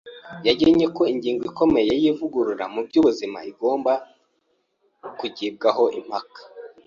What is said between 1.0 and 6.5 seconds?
ingingo ikomeye y’ivugurura mu by’ubuzima igomba kugibwaho impaka